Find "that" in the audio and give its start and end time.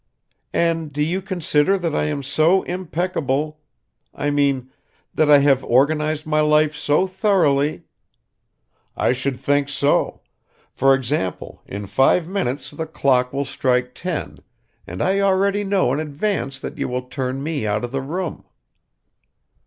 1.77-1.93, 5.13-5.29, 16.61-16.79